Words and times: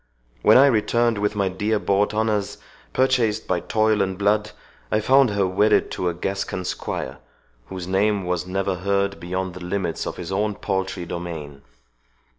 —When 0.41 0.57
I 0.57 0.65
returned 0.65 1.19
with 1.19 1.35
my 1.35 1.47
dear 1.47 1.77
bought 1.77 2.11
honours, 2.11 2.57
purchased 2.91 3.47
by 3.47 3.59
toil 3.59 4.01
and 4.01 4.17
blood, 4.17 4.49
I 4.91 4.99
found 4.99 5.29
her 5.29 5.45
wedded 5.45 5.91
to 5.91 6.09
a 6.09 6.13
Gascon 6.15 6.65
squire, 6.65 7.19
whose 7.67 7.85
name 7.85 8.25
was 8.25 8.47
never 8.47 8.77
heard 8.77 9.19
beyond 9.19 9.53
the 9.53 9.63
limits 9.63 10.07
of 10.07 10.17
his 10.17 10.31
own 10.31 10.55
paltry 10.55 11.05
domain! 11.05 11.61